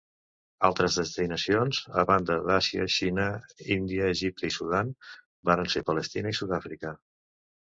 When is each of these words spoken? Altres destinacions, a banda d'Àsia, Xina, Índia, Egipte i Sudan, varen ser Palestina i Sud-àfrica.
Altres 0.67 0.95
destinacions, 0.99 1.81
a 2.03 2.05
banda 2.11 2.37
d'Àsia, 2.47 2.87
Xina, 2.95 3.27
Índia, 3.77 4.09
Egipte 4.17 4.51
i 4.53 4.57
Sudan, 4.57 4.91
varen 5.51 5.71
ser 5.75 5.85
Palestina 5.91 6.33
i 6.35 6.41
Sud-àfrica. 6.41 6.97